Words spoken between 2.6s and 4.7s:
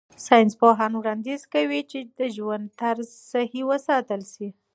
طرز صحي وساتل شي.